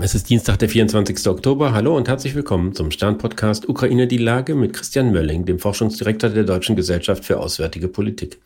Es 0.00 0.14
ist 0.14 0.30
Dienstag, 0.30 0.60
der 0.60 0.68
24. 0.68 1.26
Oktober. 1.26 1.72
Hallo 1.72 1.96
und 1.96 2.06
herzlich 2.06 2.36
willkommen 2.36 2.72
zum 2.72 2.92
Stern-Podcast 2.92 3.68
Ukraine 3.68 4.06
die 4.06 4.16
Lage 4.16 4.54
mit 4.54 4.72
Christian 4.72 5.10
Mölling, 5.10 5.44
dem 5.44 5.58
Forschungsdirektor 5.58 6.30
der 6.30 6.44
Deutschen 6.44 6.76
Gesellschaft 6.76 7.24
für 7.24 7.40
Auswärtige 7.40 7.88
Politik. 7.88 8.38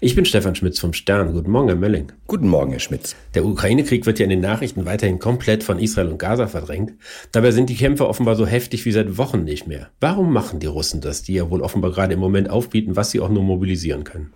Ich 0.00 0.14
bin 0.14 0.24
Stefan 0.24 0.54
Schmitz 0.54 0.78
vom 0.78 0.92
Stern. 0.92 1.32
Guten 1.32 1.50
Morgen, 1.50 1.66
Herr 1.66 1.76
Mölling. 1.76 2.12
Guten 2.28 2.46
Morgen, 2.46 2.70
Herr 2.70 2.78
Schmitz. 2.78 3.16
Der 3.34 3.44
Ukraine-Krieg 3.44 4.06
wird 4.06 4.20
ja 4.20 4.24
in 4.24 4.30
den 4.30 4.40
Nachrichten 4.40 4.84
weiterhin 4.84 5.18
komplett 5.18 5.64
von 5.64 5.80
Israel 5.80 6.06
und 6.06 6.18
Gaza 6.18 6.46
verdrängt. 6.46 6.92
Dabei 7.32 7.50
sind 7.50 7.68
die 7.68 7.76
Kämpfe 7.76 8.06
offenbar 8.06 8.36
so 8.36 8.46
heftig 8.46 8.84
wie 8.84 8.92
seit 8.92 9.18
Wochen 9.18 9.42
nicht 9.42 9.66
mehr. 9.66 9.88
Warum 9.98 10.32
machen 10.32 10.60
die 10.60 10.68
Russen 10.68 11.00
das, 11.00 11.24
die 11.24 11.34
ja 11.34 11.50
wohl 11.50 11.62
offenbar 11.62 11.90
gerade 11.90 12.14
im 12.14 12.20
Moment 12.20 12.48
aufbieten, 12.48 12.94
was 12.94 13.10
sie 13.10 13.18
auch 13.18 13.28
nur 13.28 13.42
mobilisieren 13.42 14.04
können? 14.04 14.32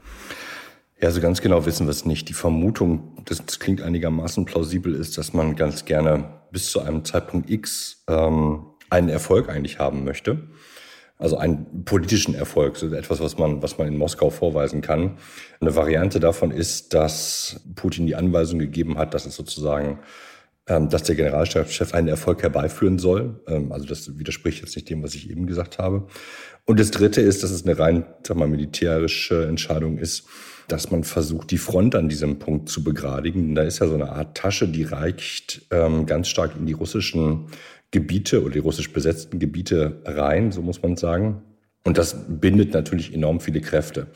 Ja, 0.98 1.10
so 1.10 1.20
ganz 1.20 1.42
genau 1.42 1.66
wissen 1.66 1.86
wir 1.86 1.90
es 1.90 2.06
nicht. 2.06 2.28
Die 2.30 2.32
Vermutung, 2.32 3.22
das 3.26 3.58
klingt 3.58 3.82
einigermaßen 3.82 4.46
plausibel, 4.46 4.94
ist, 4.94 5.18
dass 5.18 5.34
man 5.34 5.54
ganz 5.54 5.84
gerne 5.84 6.40
bis 6.50 6.70
zu 6.70 6.80
einem 6.80 7.04
Zeitpunkt 7.04 7.50
X 7.50 8.02
ähm, 8.08 8.64
einen 8.88 9.10
Erfolg 9.10 9.50
eigentlich 9.50 9.78
haben 9.78 10.04
möchte. 10.04 10.48
Also 11.18 11.36
einen 11.36 11.84
politischen 11.84 12.34
Erfolg, 12.34 12.76
so 12.76 12.92
etwas, 12.94 13.20
was 13.20 13.36
man, 13.36 13.62
was 13.62 13.76
man 13.76 13.88
in 13.88 13.96
Moskau 13.96 14.30
vorweisen 14.30 14.80
kann. 14.80 15.18
Eine 15.60 15.76
Variante 15.76 16.18
davon 16.18 16.50
ist, 16.50 16.94
dass 16.94 17.60
Putin 17.74 18.06
die 18.06 18.16
Anweisung 18.16 18.58
gegeben 18.58 18.96
hat, 18.96 19.12
dass 19.12 19.26
es 19.26 19.34
sozusagen 19.34 20.00
ähm, 20.68 20.88
dass 20.88 21.04
der 21.04 21.14
Generalstabschef 21.14 21.94
einen 21.94 22.08
Erfolg 22.08 22.42
herbeiführen 22.42 22.98
soll. 22.98 23.40
Ähm, 23.46 23.70
also 23.70 23.86
das 23.86 24.18
widerspricht 24.18 24.62
jetzt 24.62 24.74
nicht 24.74 24.90
dem, 24.90 25.02
was 25.02 25.14
ich 25.14 25.30
eben 25.30 25.46
gesagt 25.46 25.78
habe. 25.78 26.08
Und 26.64 26.80
das 26.80 26.90
Dritte 26.90 27.20
ist, 27.20 27.42
dass 27.42 27.50
es 27.50 27.64
eine 27.64 27.78
rein 27.78 28.04
sag 28.26 28.36
mal, 28.36 28.48
militärische 28.48 29.46
Entscheidung 29.46 29.98
ist, 29.98 30.26
dass 30.68 30.90
man 30.90 31.04
versucht, 31.04 31.50
die 31.50 31.58
Front 31.58 31.94
an 31.94 32.08
diesem 32.08 32.38
Punkt 32.38 32.68
zu 32.68 32.82
begradigen. 32.82 33.54
Da 33.54 33.62
ist 33.62 33.78
ja 33.78 33.86
so 33.86 33.94
eine 33.94 34.10
Art 34.10 34.36
Tasche, 34.36 34.68
die 34.68 34.82
reicht 34.82 35.62
ähm, 35.70 36.06
ganz 36.06 36.28
stark 36.28 36.52
in 36.58 36.66
die 36.66 36.72
russischen 36.72 37.46
Gebiete 37.90 38.42
oder 38.42 38.52
die 38.52 38.58
russisch 38.58 38.92
besetzten 38.92 39.38
Gebiete 39.38 40.02
rein, 40.04 40.52
so 40.52 40.62
muss 40.62 40.82
man 40.82 40.96
sagen. 40.96 41.42
Und 41.84 41.98
das 41.98 42.16
bindet 42.28 42.74
natürlich 42.74 43.14
enorm 43.14 43.38
viele 43.38 43.60
Kräfte. 43.60 44.08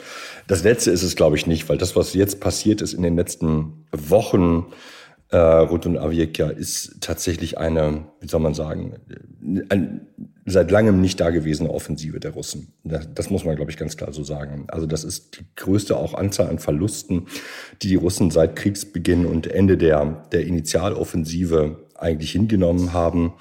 Das 0.48 0.64
Letzte 0.64 0.90
ist 0.90 1.04
es, 1.04 1.14
glaube 1.14 1.36
ich, 1.36 1.46
nicht, 1.46 1.68
weil 1.68 1.78
das, 1.78 1.94
was 1.94 2.14
jetzt 2.14 2.40
passiert 2.40 2.82
ist 2.82 2.94
in 2.94 3.02
den 3.02 3.14
letzten 3.14 3.86
Wochen, 3.92 4.66
äh, 5.30 5.36
rund 5.36 5.86
um 5.86 5.96
Aviekia 5.96 6.48
ist 6.48 7.00
tatsächlich 7.00 7.56
eine, 7.56 8.04
wie 8.20 8.28
soll 8.28 8.40
man 8.40 8.54
sagen, 8.54 8.94
ein, 9.68 10.00
seit 10.44 10.70
langem 10.72 11.00
nicht 11.00 11.20
dagewesene 11.20 11.70
Offensive 11.70 12.18
der 12.18 12.32
Russen. 12.32 12.72
Das, 12.82 13.08
das 13.14 13.30
muss 13.30 13.44
man, 13.44 13.54
glaube 13.54 13.70
ich, 13.70 13.76
ganz 13.76 13.96
klar 13.96 14.12
so 14.12 14.24
sagen. 14.24 14.64
Also 14.68 14.86
das 14.86 15.04
ist 15.04 15.38
die 15.38 15.44
größte 15.54 15.96
auch 15.96 16.14
Anzahl 16.14 16.48
an 16.48 16.58
Verlusten, 16.58 17.26
die 17.80 17.88
die 17.88 17.94
Russen 17.94 18.32
seit 18.32 18.56
Kriegsbeginn 18.56 19.24
und 19.24 19.46
Ende 19.46 19.76
der, 19.76 20.26
der 20.32 20.44
Initialoffensive 20.46 21.78
eigentlich 21.94 22.32
hingenommen 22.32 22.92
haben. 22.92 23.34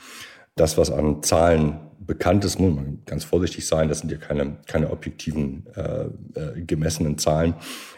Das, 0.56 0.78
was 0.78 0.92
an 0.92 1.24
Zahlen 1.24 1.80
bekannt 2.00 2.46
ist, 2.46 2.60
muss 2.60 2.76
man 2.76 3.00
ganz 3.06 3.24
vorsichtig 3.24 3.66
sein, 3.66 3.90
das 3.90 4.00
sind 4.00 4.12
ja 4.12 4.18
keine, 4.18 4.58
keine 4.68 4.92
objektiven 4.92 5.66
äh, 5.76 6.06
äh, 6.40 6.62
gemessenen 6.62 7.18
Zahlen. 7.18 7.56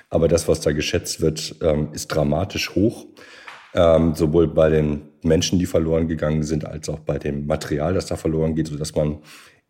Aber 0.10 0.28
das, 0.28 0.48
was 0.48 0.62
da 0.62 0.72
geschätzt 0.72 1.22
wird, 1.22 1.56
ähm, 1.62 1.90
ist 1.94 2.08
dramatisch 2.08 2.76
hoch 2.76 3.08
ähm, 3.74 4.16
sowohl 4.16 4.48
bei 4.48 4.70
den 4.70 5.02
Menschen, 5.24 5.60
die 5.60 5.66
verloren 5.66 6.08
gegangen 6.08 6.44
sind, 6.44 6.66
als 6.66 6.90
auch 6.90 7.00
bei 7.00 7.20
dem 7.20 7.46
Material, 7.46 7.94
das 7.94 8.08
da 8.08 8.16
verloren 8.16 8.56
geht, 8.56 8.68
sodass 8.68 8.96
man 8.96 9.20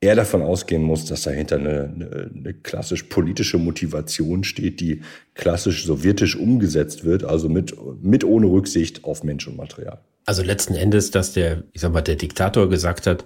eher 0.01 0.15
davon 0.15 0.41
ausgehen 0.41 0.81
muss, 0.81 1.05
dass 1.05 1.21
dahinter 1.21 1.57
eine, 1.57 1.93
eine, 1.93 2.31
eine 2.35 2.53
klassisch 2.55 3.03
politische 3.03 3.59
Motivation 3.59 4.43
steht, 4.43 4.79
die 4.79 5.01
klassisch 5.35 5.85
sowjetisch 5.85 6.35
umgesetzt 6.35 7.05
wird, 7.05 7.23
also 7.23 7.47
mit, 7.49 7.75
mit 8.01 8.23
ohne 8.23 8.47
Rücksicht 8.47 9.03
auf 9.03 9.23
Mensch 9.23 9.47
und 9.47 9.57
Material. 9.57 9.99
Also 10.25 10.43
letzten 10.43 10.75
Endes, 10.75 11.09
dass 11.11 11.33
der, 11.33 11.63
ich 11.73 11.81
sag 11.81 11.93
mal, 11.93 12.01
der 12.01 12.15
Diktator 12.15 12.69
gesagt 12.69 13.07
hat, 13.07 13.25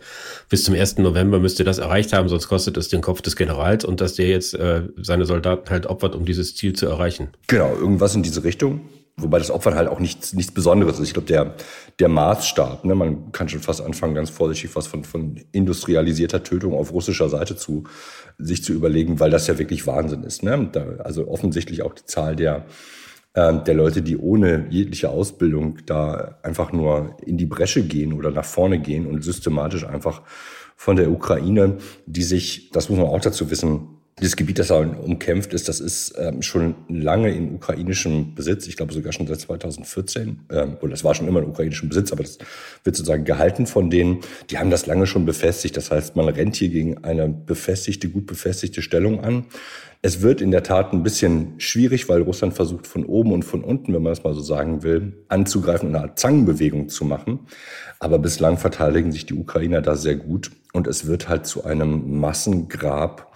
bis 0.50 0.64
zum 0.64 0.76
1. 0.76 0.98
November 0.98 1.40
müsst 1.40 1.60
ihr 1.60 1.66
das 1.66 1.78
erreicht 1.78 2.14
haben, 2.14 2.30
sonst 2.30 2.48
kostet 2.48 2.78
es 2.78 2.88
den 2.88 3.02
Kopf 3.02 3.22
des 3.22 3.36
Generals 3.36 3.84
und 3.84 4.00
dass 4.00 4.16
der 4.16 4.28
jetzt 4.28 4.54
äh, 4.54 4.84
seine 4.98 5.26
Soldaten 5.26 5.70
halt 5.70 5.88
opfert, 5.88 6.16
um 6.16 6.26
dieses 6.26 6.56
Ziel 6.56 6.74
zu 6.74 6.86
erreichen. 6.86 7.30
Genau, 7.48 7.76
irgendwas 7.76 8.16
in 8.16 8.24
diese 8.24 8.44
Richtung. 8.44 8.82
Wobei 9.18 9.40
das 9.40 9.50
Opfern 9.50 9.76
halt 9.76 9.88
auch 9.88 10.00
nichts, 10.00 10.34
nichts 10.34 10.54
Besonderes 10.54 11.00
ist. 11.00 11.08
Ich 11.08 11.14
glaube, 11.14 11.28
der, 11.28 11.56
der 12.00 12.10
Maßstab, 12.10 12.84
ne, 12.84 12.96
man 12.96 13.32
kann 13.32 13.48
schon 13.48 13.62
fast 13.62 13.80
anfangen, 13.80 14.14
ganz 14.14 14.30
vorsichtig 14.30 14.76
was 14.76 14.88
von, 14.88 15.06
von 15.06 15.40
industrialisierter 15.54 16.44
Tötung 16.44 16.74
auf 16.74 16.92
russischer 16.92 17.30
Seite 17.30 17.56
zu 17.56 17.86
sich 18.38 18.62
zu 18.62 18.74
überlegen, 18.74 19.22
weil 19.22 19.32
das 19.32 19.48
ja 19.48 19.58
wirklich 19.58 19.88
Wahnsinn 19.88 20.24
ist. 20.24 20.44
Ne? 20.44 20.70
Da, 20.70 20.86
also 21.00 21.30
offensichtlich 21.30 21.82
auch 21.82 21.94
die 21.94 22.04
Zahl 22.04 22.36
der, 22.36 22.66
äh, 23.36 23.54
der 23.64 23.74
Leute, 23.74 24.02
die 24.02 24.18
ohne 24.18 24.68
jegliche 24.70 25.10
Ausbildung 25.10 25.78
da 25.86 26.38
einfach 26.44 26.74
nur 26.74 27.16
in 27.26 27.38
die 27.38 27.46
Bresche 27.46 27.84
gehen 27.84 28.12
oder 28.12 28.32
nach 28.32 28.44
vorne 28.44 28.80
gehen 28.80 29.08
und 29.08 29.24
systematisch 29.24 29.86
einfach 29.86 30.24
von 30.76 30.98
der 30.98 31.10
Ukraine, 31.10 31.78
die 32.06 32.24
sich, 32.24 32.70
das 32.72 32.90
muss 32.90 33.00
man 33.00 33.08
auch 33.08 33.22
dazu 33.22 33.50
wissen, 33.50 33.95
dieses 34.20 34.38
Gebiet, 34.38 34.60
das 34.60 34.70
da 34.70 34.78
umkämpft 34.78 35.54
ist, 35.54 35.68
das 35.68 35.82
ist 35.82 36.14
ähm, 36.18 36.42
schon 36.42 36.76
lange 36.88 37.32
in 37.32 37.54
ukrainischem 37.54 38.34
Besitz. 38.34 38.66
Ich 38.66 38.78
glaube 38.78 38.94
sogar 38.94 39.12
schon 39.12 39.28
seit 39.28 39.42
2014. 39.42 40.40
Ähm, 40.52 40.78
oder 40.82 40.94
es 40.94 41.04
war 41.04 41.14
schon 41.14 41.28
immer 41.28 41.42
in 41.42 41.50
ukrainischem 41.50 41.90
Besitz, 41.90 42.14
aber 42.14 42.24
das 42.24 42.38
wird 42.86 42.96
sozusagen 42.96 43.26
gehalten 43.26 43.68
von 43.68 43.90
denen. 43.90 44.22
Die 44.50 44.58
haben 44.58 44.70
das 44.70 44.86
lange 44.86 45.06
schon 45.06 45.26
befestigt. 45.26 45.76
Das 45.76 45.92
heißt, 45.92 46.16
man 46.16 46.30
rennt 46.30 46.56
hier 46.56 46.70
gegen 46.70 47.04
eine 47.04 47.28
befestigte, 47.28 48.08
gut 48.08 48.26
befestigte 48.26 48.82
Stellung 48.82 49.20
an. 49.20 49.48
Es 50.02 50.22
wird 50.22 50.40
in 50.40 50.52
der 50.52 50.64
Tat 50.64 50.94
ein 50.94 51.04
bisschen 51.04 51.60
schwierig, 51.60 52.08
weil 52.08 52.22
Russland 52.22 52.54
versucht 52.54 52.88
von 52.88 53.06
oben 53.06 53.34
und 53.34 53.44
von 53.44 53.66
unten, 53.66 53.94
wenn 53.94 54.04
man 54.04 54.14
das 54.14 54.24
mal 54.24 54.34
so 54.34 54.42
sagen 54.42 54.84
will, 54.84 55.26
anzugreifen 55.28 55.90
und 55.90 55.96
eine 55.96 56.06
Art 56.06 56.20
Zangenbewegung 56.20 56.88
zu 56.88 57.04
machen. 57.04 57.40
Aber 58.00 58.18
bislang 58.20 58.58
verteidigen 58.58 59.12
sich 59.12 59.26
die 59.26 59.34
Ukrainer 59.34 59.82
da 59.82 59.98
sehr 59.98 60.16
gut. 60.16 60.52
Und 60.72 60.88
es 60.88 61.06
wird 61.06 61.28
halt 61.28 61.46
zu 61.48 61.66
einem 61.66 62.18
Massengrab 62.18 63.35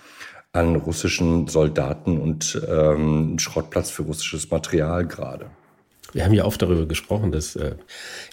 an 0.52 0.76
russischen 0.76 1.48
Soldaten 1.48 2.20
und 2.20 2.60
ähm, 2.68 3.38
Schrottplatz 3.38 3.92
für 3.92 4.04
russisches 4.04 4.50
Material 4.50 5.06
gerade. 5.06 5.52
Wir 6.12 6.26
haben 6.26 6.34
ja 6.34 6.46
oft 6.46 6.60
darüber 6.60 6.88
gesprochen, 6.88 7.32
dass 7.32 7.56
äh, 7.56 7.76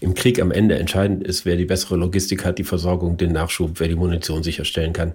im 0.00 0.14
Krieg 0.14 0.40
am 0.40 0.50
Ende 0.50 0.78
entscheidend 0.78 1.22
ist, 1.22 1.44
wer 1.44 1.56
die 1.56 1.66
bessere 1.66 1.96
Logistik 1.96 2.44
hat, 2.46 2.58
die 2.58 2.64
Versorgung, 2.64 3.18
den 3.18 3.32
Nachschub, 3.32 3.80
wer 3.80 3.88
die 3.88 3.96
Munition 3.96 4.42
sicherstellen 4.42 4.94
kann. 4.94 5.12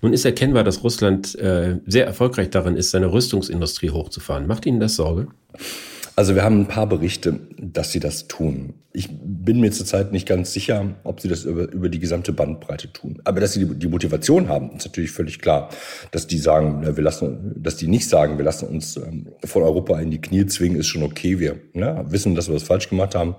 Nun 0.00 0.12
ist 0.12 0.24
erkennbar, 0.24 0.62
dass 0.62 0.84
Russland 0.84 1.34
äh, 1.36 1.80
sehr 1.86 2.06
erfolgreich 2.06 2.50
darin 2.50 2.76
ist, 2.76 2.92
seine 2.92 3.12
Rüstungsindustrie 3.12 3.90
hochzufahren. 3.90 4.46
Macht 4.46 4.64
Ihnen 4.64 4.78
das 4.78 4.94
Sorge? 4.94 5.26
Also 6.16 6.36
wir 6.36 6.44
haben 6.44 6.60
ein 6.60 6.68
paar 6.68 6.86
Berichte, 6.86 7.40
dass 7.58 7.90
sie 7.90 7.98
das 7.98 8.28
tun. 8.28 8.74
Ich 8.92 9.08
bin 9.10 9.60
mir 9.60 9.72
zurzeit 9.72 10.12
nicht 10.12 10.28
ganz 10.28 10.52
sicher, 10.52 10.94
ob 11.02 11.20
sie 11.20 11.26
das 11.26 11.44
über, 11.44 11.72
über 11.72 11.88
die 11.88 11.98
gesamte 11.98 12.32
Bandbreite 12.32 12.92
tun. 12.92 13.20
Aber 13.24 13.40
dass 13.40 13.54
sie 13.54 13.66
die, 13.66 13.74
die 13.74 13.88
Motivation 13.88 14.48
haben, 14.48 14.70
ist 14.76 14.86
natürlich 14.86 15.10
völlig 15.10 15.40
klar. 15.40 15.70
Dass 16.12 16.28
die 16.28 16.38
sagen, 16.38 16.86
wir 16.96 17.02
lassen, 17.02 17.56
dass 17.56 17.76
die 17.76 17.88
nicht 17.88 18.08
sagen, 18.08 18.38
wir 18.38 18.44
lassen 18.44 18.68
uns 18.68 18.96
ähm, 18.96 19.26
von 19.44 19.64
Europa 19.64 19.98
in 20.00 20.12
die 20.12 20.20
Knie 20.20 20.46
zwingen, 20.46 20.78
ist 20.78 20.86
schon 20.86 21.02
okay. 21.02 21.40
Wir 21.40 21.56
ne, 21.72 22.04
wissen, 22.08 22.36
dass 22.36 22.46
wir 22.46 22.54
was 22.54 22.62
falsch 22.62 22.88
gemacht 22.88 23.16
haben, 23.16 23.34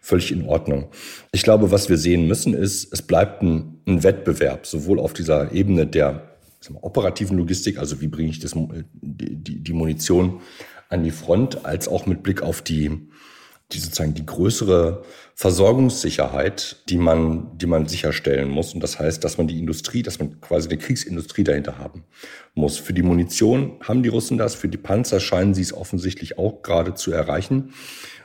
völlig 0.00 0.30
in 0.30 0.46
Ordnung. 0.46 0.86
Ich 1.32 1.42
glaube, 1.42 1.72
was 1.72 1.88
wir 1.88 1.98
sehen 1.98 2.28
müssen, 2.28 2.54
ist, 2.54 2.92
es 2.92 3.02
bleibt 3.02 3.42
ein, 3.42 3.80
ein 3.88 4.04
Wettbewerb, 4.04 4.66
sowohl 4.66 5.00
auf 5.00 5.14
dieser 5.14 5.50
Ebene 5.50 5.84
der 5.88 6.30
operativen 6.82 7.36
Logistik, 7.38 7.78
also 7.78 8.00
wie 8.00 8.08
bringe 8.08 8.30
ich 8.30 8.38
das, 8.38 8.54
die, 8.54 9.34
die, 9.34 9.60
die 9.64 9.72
Munition 9.72 10.40
an 10.90 11.04
die 11.04 11.12
Front, 11.12 11.64
als 11.64 11.88
auch 11.88 12.04
mit 12.04 12.22
Blick 12.22 12.42
auf 12.42 12.60
die, 12.60 13.08
die 13.72 13.78
sozusagen 13.78 14.14
die 14.14 14.26
größere 14.26 15.02
Versorgungssicherheit, 15.34 16.82
die 16.88 16.98
man, 16.98 17.56
die 17.56 17.66
man 17.66 17.86
sicherstellen 17.86 18.50
muss. 18.50 18.74
Und 18.74 18.82
das 18.82 18.98
heißt, 18.98 19.22
dass 19.24 19.38
man 19.38 19.46
die 19.46 19.58
Industrie, 19.58 20.02
dass 20.02 20.18
man 20.18 20.40
quasi 20.40 20.68
eine 20.68 20.78
Kriegsindustrie 20.78 21.44
dahinter 21.44 21.78
haben 21.78 22.04
muss. 22.54 22.76
Für 22.76 22.92
die 22.92 23.02
Munition 23.02 23.76
haben 23.82 24.02
die 24.02 24.08
Russen 24.08 24.36
das, 24.36 24.54
für 24.56 24.68
die 24.68 24.76
Panzer 24.76 25.20
scheinen 25.20 25.54
sie 25.54 25.62
es 25.62 25.72
offensichtlich 25.72 26.36
auch 26.36 26.62
gerade 26.62 26.94
zu 26.94 27.12
erreichen. 27.12 27.72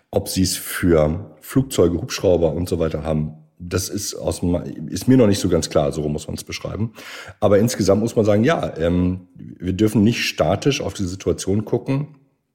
Ob 0.09 0.27
sie 0.27 0.41
es 0.41 0.57
für 0.57 1.37
Flugzeuge, 1.41 2.01
Hubschrauber 2.01 2.53
und 2.53 2.67
so 2.67 2.79
weiter 2.79 3.03
haben, 3.03 3.33
das 3.59 3.87
ist, 3.89 4.15
aus 4.15 4.41
ist 4.89 5.07
mir 5.07 5.17
noch 5.17 5.27
nicht 5.27 5.39
so 5.39 5.47
ganz 5.47 5.69
klar, 5.69 5.91
so 5.91 6.01
muss 6.09 6.27
man 6.27 6.35
es 6.35 6.43
beschreiben. 6.43 6.93
Aber 7.39 7.59
insgesamt 7.59 8.01
muss 8.01 8.15
man 8.15 8.25
sagen, 8.25 8.43
ja, 8.43 8.75
ähm, 8.77 9.27
wir 9.35 9.73
dürfen 9.73 10.03
nicht 10.03 10.25
statisch 10.25 10.81
auf 10.81 10.93
die 10.93 11.05
Situation 11.05 11.63
gucken, 11.63 12.07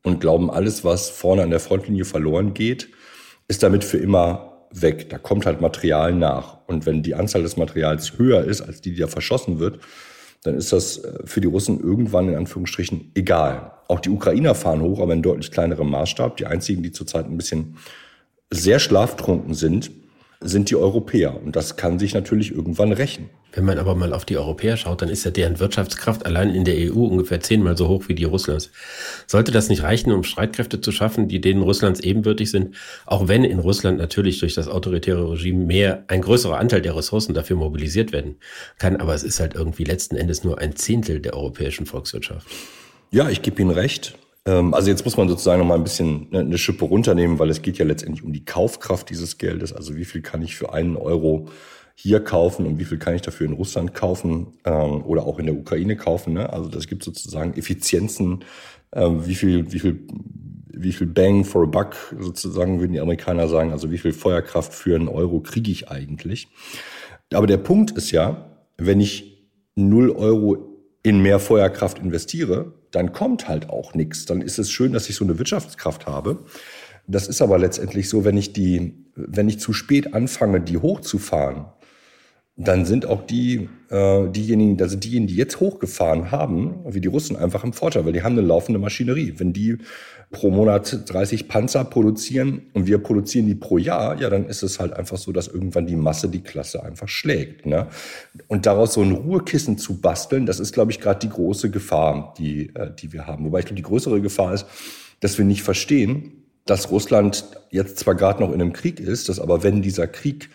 und 0.03 0.21
glauben, 0.21 0.51
alles, 0.51 0.85
was 0.85 1.11
vorne 1.11 1.43
an 1.43 1.51
der 1.51 1.61
Frontlinie 1.61 2.05
verloren 2.05 2.55
geht, 2.55 2.89
ist 3.49 3.63
damit 3.63 3.85
für 3.85 3.99
immer 3.99 4.67
weg. 4.73 5.11
Da 5.11 5.19
kommt 5.19 5.47
halt 5.47 5.61
Material 5.61 6.15
nach. 6.15 6.59
Und 6.67 6.87
wenn 6.87 7.03
die 7.03 7.15
Anzahl 7.15 7.43
des 7.43 7.57
Materials 7.57 8.19
höher 8.19 8.45
ist, 8.45 8.61
als 8.61 8.81
die, 8.81 8.93
die 8.93 9.01
da 9.01 9.09
verschossen 9.09 9.59
wird, 9.59 9.81
dann 10.43 10.55
ist 10.55 10.73
das 10.73 10.99
äh, 10.99 11.19
für 11.25 11.41
die 11.41 11.49
Russen 11.49 11.81
irgendwann 11.81 12.29
in 12.29 12.37
Anführungsstrichen 12.37 13.13
egal. 13.15 13.73
Auch 13.89 14.01
die 14.01 14.11
Ukrainer 14.11 14.55
fahren 14.55 14.81
hoch, 14.81 15.01
aber 15.01 15.13
in 15.13 15.23
deutlich 15.23 15.51
kleinerem 15.51 15.91
Maßstab. 15.91 16.37
Die 16.37 16.47
einzigen, 16.47 16.83
die 16.83 16.93
zurzeit 16.93 17.27
ein 17.27 17.37
bisschen 17.37 17.77
sehr 18.51 18.79
schlaftrunken 18.79 19.55
sind, 19.55 19.91
sind 20.43 20.71
die 20.71 20.77
Europäer. 20.77 21.41
Und 21.43 21.55
das 21.55 21.77
kann 21.77 21.99
sich 21.99 22.15
natürlich 22.15 22.53
irgendwann 22.53 22.93
rächen. 22.93 23.29
Wenn 23.53 23.65
man 23.65 23.79
aber 23.79 23.95
mal 23.97 24.13
auf 24.13 24.25
die 24.25 24.39
Europäer 24.39 24.77
schaut, 24.77 25.03
dann 25.03 25.09
ist 25.09 25.25
ja 25.25 25.33
deren 25.33 25.59
Wirtschaftskraft 25.59 26.25
allein 26.25 26.55
in 26.55 26.65
der 26.65 26.77
EU 26.77 27.05
ungefähr 27.05 27.41
zehnmal 27.41 27.77
so 27.77 27.89
hoch 27.89 28.05
wie 28.07 28.15
die 28.15 28.25
Russlands. 28.25 28.71
Sollte 29.27 29.51
das 29.51 29.69
nicht 29.69 29.83
reichen, 29.83 30.13
um 30.13 30.23
Streitkräfte 30.23 30.81
zu 30.81 30.93
schaffen, 30.93 31.27
die 31.27 31.41
denen 31.41 31.63
Russlands 31.63 32.01
ebenbürtig 32.01 32.51
sind, 32.51 32.77
auch 33.07 33.27
wenn 33.27 33.43
in 33.45 33.59
Russland 33.59 33.99
natürlich 33.99 34.39
durch 34.39 34.55
das 34.55 34.69
autoritäre 34.69 35.33
Regime 35.33 35.65
mehr, 35.65 36.05
ein 36.07 36.23
größerer 36.23 36.59
Anteil 36.59 36.81
der 36.81 36.97
Ressourcen 36.97 37.35
dafür 37.35 37.57
mobilisiert 37.57 38.13
werden 38.13 38.37
kann, 38.79 38.97
aber 38.97 39.15
es 39.15 39.25
ist 39.25 39.41
halt 39.41 39.55
irgendwie 39.55 39.85
letzten 39.85 40.17
Endes 40.17 40.45
nur 40.45 40.59
ein 40.59 40.77
Zehntel 40.77 41.21
der 41.21 41.35
europäischen 41.35 41.87
Volkswirtschaft. 41.87 42.47
Ja, 43.11 43.29
ich 43.29 43.43
gebe 43.43 43.61
Ihnen 43.61 43.73
recht. 43.73 44.17
Ähm, 44.47 44.75
also 44.75 44.91
jetzt 44.91 45.05
muss 45.05 45.17
man 45.17 45.29
sozusagen 45.29 45.61
noch 45.61 45.67
mal 45.67 45.75
ein 45.75 45.85
bisschen 45.85 46.29
ne, 46.31 46.41
eine 46.41 46.59
Schippe 46.59 46.85
runternehmen, 46.85 47.39
weil 47.39 47.51
es 47.51 47.63
geht 47.63 47.79
ja 47.79 47.85
letztendlich 47.85 48.25
um 48.25 48.33
die 48.33 48.45
Kaufkraft 48.45 49.11
dieses 49.11 49.39
Geldes. 49.39 49.73
Also 49.73 49.97
wie 49.97 50.05
viel 50.05 50.23
kann 50.23 50.43
ich 50.43 50.57
für 50.57 50.73
einen 50.73 50.97
Euro 50.97 51.49
hier 51.95 52.21
kaufen 52.21 52.67
und 52.67 52.79
wie 52.79 52.85
viel 52.85 52.99
kann 52.99 53.15
ich 53.15 53.23
dafür 53.23 53.47
in 53.47 53.53
Russland 53.53 53.93
kaufen 53.93 54.55
ähm, 54.65 55.05
oder 55.05 55.27
auch 55.27 55.39
in 55.39 55.47
der 55.47 55.55
Ukraine 55.55 55.97
kaufen. 55.97 56.33
Ne? 56.33 56.51
Also 56.51 56.71
das 56.71 56.87
gibt 56.87 57.03
sozusagen 57.03 57.55
Effizienzen, 57.55 58.45
ähm, 58.93 59.27
wie 59.27 59.35
viel, 59.35 59.71
wie 59.73 59.79
viel, 59.79 60.07
wie 60.73 60.93
viel 60.93 61.07
Bang 61.07 61.45
for 61.45 61.65
a 61.65 61.67
Buck 61.67 61.95
sozusagen 62.19 62.81
würden 62.81 62.95
die 62.95 63.01
Amerikaner 63.01 63.49
sagen. 63.49 63.73
Also 63.73 63.91
wie 63.91 63.99
viel 63.99 64.15
Feuerkraft 64.15 64.73
für 64.73 64.95
einen 64.95 65.09
Euro 65.09 65.41
kriege 65.41 65.71
ich 65.71 65.91
eigentlich? 65.91 66.49
Aber 67.35 67.47
der 67.47 67.59
Punkt 67.59 67.91
ist 67.91 68.13
ja, 68.13 68.47
wenn 68.79 69.01
ich 69.01 69.47
null 69.75 70.11
Euro 70.11 70.70
in 71.03 71.21
mehr 71.21 71.39
Feuerkraft 71.39 71.99
investiere, 71.99 72.75
dann 72.91 73.13
kommt 73.13 73.49
halt 73.49 73.71
auch 73.71 73.95
nichts. 73.95 74.27
Dann 74.27 74.43
ist 74.43 74.59
es 74.59 74.71
schön, 74.71 74.93
dass 74.93 75.09
ich 75.09 75.17
so 75.17 75.25
eine 75.25 75.39
Wirtschaftskraft 75.39 76.07
habe. 76.07 76.45
Das 77.07 77.27
ist 77.27 77.43
aber 77.43 77.59
letztendlich 77.59 78.09
so, 78.09 78.25
wenn 78.25 78.37
ich 78.37 78.53
die, 78.53 78.95
wenn 79.15 79.49
ich 79.49 79.59
zu 79.59 79.73
spät 79.73 80.15
anfange, 80.15 80.61
die 80.61 80.79
hochzufahren, 80.79 81.67
dann 82.65 82.85
sind 82.85 83.07
auch 83.07 83.25
die, 83.25 83.69
äh, 83.89 84.29
diejenigen, 84.29 84.77
da 84.77 84.87
sind 84.87 85.05
diejenigen, 85.05 85.29
die 85.29 85.37
jetzt 85.37 85.61
hochgefahren 85.61 86.31
haben, 86.31 86.75
wie 86.87 87.01
die 87.01 87.09
Russen, 87.09 87.37
einfach 87.37 87.65
im 87.65 87.73
Vorteil, 87.73 88.05
weil 88.05 88.13
die 88.13 88.23
haben 88.23 88.37
eine 88.37 88.47
laufende 88.47 88.79
Maschinerie. 88.79 89.35
Wenn 89.39 89.53
die 89.55 89.79
pro 90.31 90.51
Monat 90.51 91.11
30 91.11 91.49
Panzer 91.49 91.85
produzieren 91.85 92.63
und 92.75 92.87
wir 92.87 92.99
produzieren 92.99 93.47
die 93.47 93.55
pro 93.55 93.79
Jahr, 93.79 94.21
ja, 94.21 94.29
dann 94.29 94.47
ist 94.47 94.63
es 94.63 94.79
halt 94.79 94.93
einfach 94.93 95.17
so, 95.17 95.33
dass 95.33 95.49
irgendwann 95.49 95.87
die 95.87 95.97
Masse 95.97 96.29
die 96.29 96.43
Klasse 96.43 96.85
einfach 96.85 97.09
schlägt. 97.09 97.65
Ne? 97.65 97.87
Und 98.47 98.67
daraus 98.67 98.93
so 98.93 99.03
ein 99.03 99.13
Ruhekissen 99.13 99.79
zu 99.79 100.01
basteln, 100.01 100.45
das 100.45 100.61
ist, 100.61 100.73
glaube 100.73 100.93
ich, 100.93 101.01
gerade 101.01 101.21
die 101.21 101.33
große 101.33 101.71
Gefahr, 101.71 102.35
die, 102.37 102.75
äh, 102.75 102.91
die 102.95 103.13
wir 103.13 103.27
haben. 103.27 103.47
Wobei 103.47 103.61
ich 103.61 103.65
glaube, 103.65 103.77
die 103.77 103.89
größere 103.89 104.21
Gefahr 104.21 104.53
ist, 104.53 104.67
dass 105.21 105.39
wir 105.39 105.45
nicht 105.47 105.63
verstehen, 105.63 106.45
dass 106.67 106.91
Russland 106.91 107.45
jetzt 107.71 107.99
zwar 107.99 108.15
gerade 108.15 108.41
noch 108.41 108.53
in 108.53 108.61
einem 108.61 108.73
Krieg 108.73 109.01
ist, 109.01 109.29
dass 109.29 109.41
aber 109.41 109.63
wenn 109.63 109.83
dieser 109.83 110.07
Krieg 110.07 110.51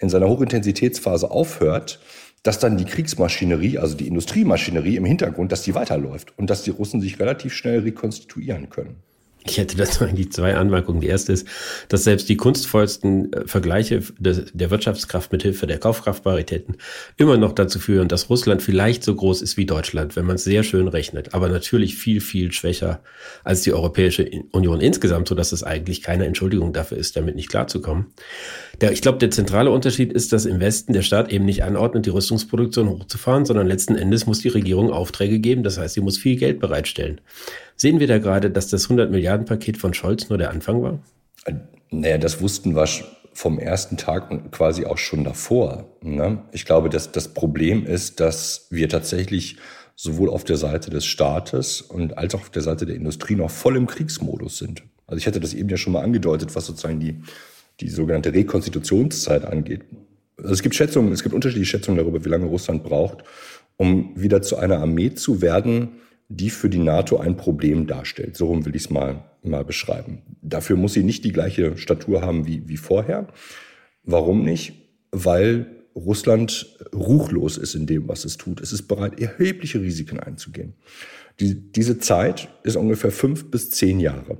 in 0.00 0.08
seiner 0.08 0.28
Hochintensitätsphase 0.28 1.30
aufhört, 1.30 2.00
dass 2.42 2.58
dann 2.58 2.78
die 2.78 2.86
Kriegsmaschinerie, 2.86 3.78
also 3.78 3.96
die 3.96 4.08
Industriemaschinerie 4.08 4.96
im 4.96 5.04
Hintergrund, 5.04 5.52
dass 5.52 5.62
die 5.62 5.74
weiterläuft 5.74 6.36
und 6.38 6.48
dass 6.48 6.62
die 6.62 6.70
Russen 6.70 7.00
sich 7.00 7.20
relativ 7.20 7.52
schnell 7.52 7.80
rekonstituieren 7.80 8.70
können. 8.70 8.96
Ich 9.44 9.56
hätte 9.56 9.76
dazu 9.76 10.04
eigentlich 10.04 10.32
zwei 10.32 10.54
Anmerkungen. 10.54 11.00
Die 11.00 11.06
erste 11.06 11.32
ist, 11.32 11.46
dass 11.88 12.04
selbst 12.04 12.28
die 12.28 12.36
kunstvollsten 12.36 13.32
äh, 13.32 13.46
Vergleiche 13.46 14.02
der 14.18 14.70
Wirtschaftskraft 14.70 15.32
mit 15.32 15.42
Hilfe 15.42 15.66
der 15.66 15.78
Kaufkraftparitäten 15.78 16.76
immer 17.16 17.38
noch 17.38 17.52
dazu 17.52 17.78
führen, 17.78 18.08
dass 18.08 18.28
Russland 18.28 18.62
vielleicht 18.62 19.02
so 19.02 19.14
groß 19.14 19.40
ist 19.40 19.56
wie 19.56 19.64
Deutschland, 19.64 20.14
wenn 20.16 20.26
man 20.26 20.36
es 20.36 20.44
sehr 20.44 20.62
schön 20.62 20.88
rechnet, 20.88 21.32
aber 21.32 21.48
natürlich 21.48 21.96
viel, 21.96 22.20
viel 22.20 22.52
schwächer 22.52 23.02
als 23.42 23.62
die 23.62 23.72
Europäische 23.72 24.30
Union 24.52 24.80
insgesamt, 24.80 25.28
so 25.28 25.34
dass 25.34 25.52
es 25.52 25.62
eigentlich 25.62 26.02
keine 26.02 26.26
Entschuldigung 26.26 26.72
dafür 26.72 26.98
ist, 26.98 27.16
damit 27.16 27.34
nicht 27.34 27.48
klarzukommen. 27.48 28.06
Der, 28.80 28.92
ich 28.92 29.00
glaube, 29.00 29.18
der 29.18 29.30
zentrale 29.30 29.70
Unterschied 29.70 30.12
ist, 30.12 30.32
dass 30.32 30.44
im 30.44 30.60
Westen 30.60 30.92
der 30.92 31.02
Staat 31.02 31.32
eben 31.32 31.44
nicht 31.44 31.64
anordnet, 31.64 32.06
die 32.06 32.10
Rüstungsproduktion 32.10 32.88
hochzufahren, 32.88 33.44
sondern 33.44 33.66
letzten 33.66 33.94
Endes 33.96 34.26
muss 34.26 34.40
die 34.40 34.48
Regierung 34.48 34.90
Aufträge 34.90 35.38
geben. 35.38 35.62
Das 35.62 35.78
heißt, 35.78 35.94
sie 35.94 36.00
muss 36.00 36.18
viel 36.18 36.36
Geld 36.36 36.60
bereitstellen. 36.60 37.20
Sehen 37.80 37.98
wir 37.98 38.06
da 38.06 38.18
gerade, 38.18 38.50
dass 38.50 38.68
das 38.68 38.84
100 38.84 39.10
Milliarden 39.10 39.46
Paket 39.46 39.78
von 39.78 39.94
Scholz 39.94 40.28
nur 40.28 40.36
der 40.36 40.50
Anfang 40.50 40.82
war? 40.82 40.98
Naja, 41.90 42.18
das 42.18 42.42
wussten 42.42 42.76
wir 42.76 42.86
vom 43.32 43.58
ersten 43.58 43.96
Tag 43.96 44.30
und 44.30 44.52
quasi 44.52 44.84
auch 44.84 44.98
schon 44.98 45.24
davor. 45.24 45.86
Ne? 46.02 46.42
Ich 46.52 46.66
glaube, 46.66 46.90
dass 46.90 47.10
das 47.10 47.28
Problem 47.28 47.86
ist, 47.86 48.20
dass 48.20 48.66
wir 48.68 48.90
tatsächlich 48.90 49.56
sowohl 49.96 50.28
auf 50.28 50.44
der 50.44 50.58
Seite 50.58 50.90
des 50.90 51.06
Staates 51.06 51.80
und 51.80 52.18
als 52.18 52.34
auch 52.34 52.42
auf 52.42 52.50
der 52.50 52.60
Seite 52.60 52.84
der 52.84 52.96
Industrie 52.96 53.34
noch 53.34 53.50
voll 53.50 53.78
im 53.78 53.86
Kriegsmodus 53.86 54.58
sind. 54.58 54.82
Also 55.06 55.16
ich 55.16 55.26
hatte 55.26 55.40
das 55.40 55.54
eben 55.54 55.70
ja 55.70 55.78
schon 55.78 55.94
mal 55.94 56.02
angedeutet, 56.02 56.54
was 56.54 56.66
sozusagen 56.66 57.00
die, 57.00 57.22
die 57.80 57.88
sogenannte 57.88 58.34
Rekonstitutionszeit 58.34 59.46
angeht. 59.46 59.86
Also 60.36 60.52
es 60.52 60.60
gibt 60.60 60.74
Schätzungen, 60.74 61.12
es 61.12 61.22
gibt 61.22 61.34
unterschiedliche 61.34 61.70
Schätzungen 61.70 61.96
darüber, 61.96 62.22
wie 62.22 62.28
lange 62.28 62.44
Russland 62.44 62.84
braucht, 62.84 63.24
um 63.78 64.12
wieder 64.20 64.42
zu 64.42 64.58
einer 64.58 64.80
Armee 64.80 65.14
zu 65.14 65.40
werden, 65.40 65.92
die 66.30 66.48
für 66.48 66.70
die 66.70 66.78
NATO 66.78 67.18
ein 67.18 67.36
Problem 67.36 67.88
darstellt. 67.88 68.36
So 68.36 68.64
will 68.64 68.76
ich 68.76 68.84
es 68.84 68.90
mal, 68.90 69.24
mal 69.42 69.64
beschreiben. 69.64 70.22
Dafür 70.40 70.76
muss 70.76 70.92
sie 70.92 71.02
nicht 71.02 71.24
die 71.24 71.32
gleiche 71.32 71.76
Statur 71.76 72.22
haben 72.22 72.46
wie, 72.46 72.68
wie 72.68 72.76
vorher. 72.76 73.26
Warum 74.04 74.44
nicht? 74.44 74.72
Weil 75.10 75.66
Russland 75.96 76.78
ruchlos 76.94 77.58
ist 77.58 77.74
in 77.74 77.86
dem, 77.86 78.06
was 78.06 78.24
es 78.24 78.36
tut. 78.36 78.60
Es 78.60 78.72
ist 78.72 78.82
bereit, 78.82 79.20
erhebliche 79.20 79.80
Risiken 79.80 80.20
einzugehen. 80.20 80.74
Die, 81.40 81.72
diese 81.72 81.98
Zeit 81.98 82.48
ist 82.62 82.76
ungefähr 82.76 83.10
fünf 83.10 83.50
bis 83.50 83.70
zehn 83.70 83.98
Jahre. 83.98 84.38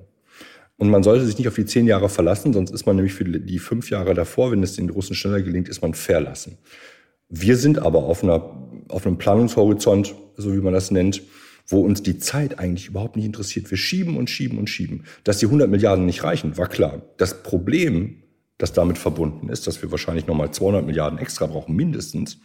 Und 0.77 0.91
man 0.91 1.03
sollte 1.03 1.27
sich 1.27 1.39
nicht 1.39 1.49
auf 1.49 1.57
die 1.57 1.67
zehn 1.67 1.89
Jahre 1.89 2.09
verlassen, 2.09 2.53
sonst 2.53 2.71
ist 2.71 2.87
man 2.87 2.97
nämlich 2.97 3.15
für 3.15 3.25
die 3.25 3.59
fünf 3.59 3.91
Jahre 3.91 4.15
davor, 4.15 4.53
wenn 4.53 4.63
es 4.63 4.77
den 4.77 4.91
Russen 4.91 5.17
schneller 5.17 5.43
gelingt, 5.43 5.69
ist 5.69 5.83
man 5.83 5.93
verlassen. 5.93 6.57
Wir 7.29 7.57
sind 7.57 7.81
aber 7.81 8.05
auf, 8.05 8.23
einer, 8.23 8.85
auf 8.89 9.07
einem 9.07 9.19
Planungshorizont, 9.19 10.15
so 10.37 10.55
wie 10.55 10.61
man 10.61 10.73
das 10.73 10.93
nennt, 10.93 11.23
wo 11.71 11.81
uns 11.81 12.03
die 12.03 12.19
Zeit 12.19 12.59
eigentlich 12.59 12.89
überhaupt 12.89 13.17
nicht 13.17 13.25
interessiert. 13.25 13.71
Wir 13.71 13.79
schieben 13.79 14.17
und 14.17 14.29
schieben 14.29 14.59
und 14.59 14.69
schieben. 14.69 15.05
Dass 15.23 15.39
die 15.39 15.47
100 15.47 15.71
Milliarden 15.71 16.05
nicht 16.05 16.25
reichen, 16.25 16.59
war 16.59 16.69
klar. 16.69 17.03
Das 17.17 17.45
Problem, 17.45 18.25
das 18.59 18.73
damit 18.73 18.99
verbunden 18.99 19.49
ist, 19.49 19.69
dass 19.69 19.81
wir 19.81 19.91
wahrscheinlich 19.93 20.27
nochmal 20.27 20.51
200 20.51 20.85
Milliarden 20.85 21.19
extra 21.19 21.47
brauchen, 21.47 21.77
mindestens, 21.77 22.39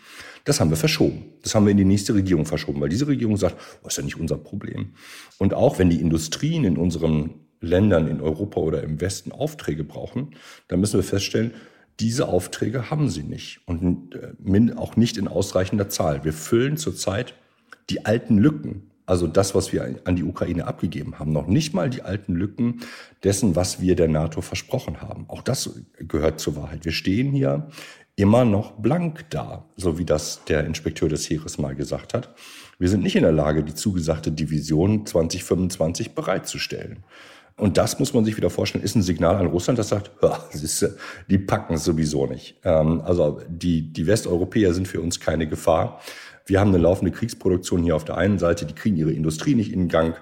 das 0.46 0.60
haben 0.60 0.70
wir 0.70 0.78
verschoben. 0.78 1.26
Das 1.42 1.56
haben 1.56 1.66
wir 1.66 1.72
in 1.72 1.78
die 1.78 1.86
nächste 1.86 2.14
Regierung 2.14 2.46
verschoben, 2.46 2.80
weil 2.80 2.90
diese 2.90 3.08
Regierung 3.08 3.36
sagt, 3.36 3.58
oh, 3.84 3.88
ist 3.88 3.98
ja 3.98 4.04
nicht 4.04 4.20
unser 4.20 4.38
Problem. 4.38 4.94
Und 5.40 5.56
auch 5.56 5.80
wenn 5.80 5.90
die 5.90 6.00
Industrien 6.00 6.64
in 6.64 6.78
unseren 6.78 7.32
Ländern 7.62 8.08
in 8.08 8.22
Europa 8.22 8.60
oder 8.60 8.84
im 8.84 9.02
Westen 9.02 9.32
Aufträge 9.32 9.84
brauchen, 9.84 10.36
dann 10.68 10.80
müssen 10.80 11.00
wir 11.00 11.04
feststellen, 11.04 11.52
diese 12.00 12.28
Aufträge 12.28 12.92
haben 12.92 13.10
sie 13.10 13.24
nicht 13.24 13.62
und 13.66 14.16
äh, 14.16 14.74
auch 14.76 14.98
nicht 14.98 15.18
in 15.18 15.28
ausreichender 15.28 15.90
Zahl. 15.90 16.24
Wir 16.24 16.34
füllen 16.34 16.78
zurzeit 16.78 17.34
die 17.90 18.06
alten 18.06 18.38
Lücken 18.38 18.92
also 19.06 19.28
das, 19.28 19.54
was 19.54 19.72
wir 19.72 20.00
an 20.04 20.16
die 20.16 20.24
Ukraine 20.24 20.66
abgegeben 20.66 21.20
haben, 21.20 21.32
noch 21.32 21.48
nicht 21.48 21.74
mal 21.74 21.90
die 21.90 22.02
alten 22.02 22.34
Lücken 22.34 22.82
dessen, 23.24 23.56
was 23.56 23.82
wir 23.82 23.96
der 23.96 24.08
NATO 24.08 24.42
versprochen 24.42 25.02
haben. 25.02 25.26
Auch 25.28 25.42
das 25.42 25.70
gehört 26.00 26.40
zur 26.40 26.56
Wahrheit. 26.56 26.86
Wir 26.86 26.92
stehen 26.92 27.32
hier 27.32 27.68
immer 28.16 28.46
noch 28.46 28.72
blank 28.72 29.26
da, 29.30 29.66
so 29.76 30.00
wie 30.00 30.06
das 30.06 30.44
der 30.46 30.66
Inspekteur 30.66 31.10
des 31.10 31.30
Heeres 31.30 31.58
mal 31.58 31.76
gesagt 31.76 32.14
hat. 32.14 32.34
Wir 32.80 32.90
sind 32.90 33.04
nicht 33.04 33.16
in 33.16 33.24
der 33.24 33.32
Lage, 33.32 33.64
die 33.64 33.74
zugesagte 33.74 34.32
Division 34.32 35.06
2025 35.06 36.16
bereitzustellen. 36.16 37.04
Und 37.58 37.78
das 37.78 38.00
muss 38.00 38.14
man 38.14 38.26
sich 38.26 38.36
wieder 38.36 38.50
vorstellen, 38.50 38.84
ist 38.84 38.96
ein 38.96 39.02
Signal 39.02 39.38
an 39.38 39.48
Russland, 39.48 39.80
das 39.80 39.88
sagt, 39.90 40.12
die 41.30 41.38
packen 41.38 41.76
es 41.76 41.86
sowieso 41.86 42.26
nicht. 42.26 42.58
Ähm, 42.64 43.02
also 43.02 43.40
die, 43.48 43.94
die 43.94 44.08
Westeuropäer 44.08 44.74
sind 44.74 44.90
für 44.90 45.00
uns 45.00 45.22
keine 45.22 45.48
Gefahr. 45.48 46.02
Wir 46.48 46.60
haben 46.60 46.70
eine 46.70 46.78
laufende 46.78 47.12
Kriegsproduktion 47.12 47.82
hier 47.82 47.96
auf 47.96 48.06
der 48.06 48.18
einen 48.18 48.38
Seite, 48.38 48.66
die 48.66 48.76
kriegen 48.76 48.98
ihre 48.98 49.12
Industrie 49.12 49.56
nicht 49.56 49.74
in 49.74 49.88
Gang, 49.88 50.16